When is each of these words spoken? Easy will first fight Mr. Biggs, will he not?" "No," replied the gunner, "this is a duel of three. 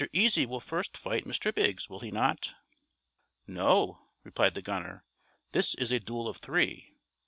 Easy 0.13 0.47
will 0.47 0.59
first 0.59 0.97
fight 0.97 1.25
Mr. 1.25 1.53
Biggs, 1.53 1.87
will 1.87 1.99
he 1.99 2.09
not?" 2.09 2.55
"No," 3.45 3.99
replied 4.23 4.55
the 4.55 4.61
gunner, 4.63 5.03
"this 5.51 5.75
is 5.75 5.91
a 5.91 5.99
duel 5.99 6.27
of 6.27 6.37
three. 6.37 6.95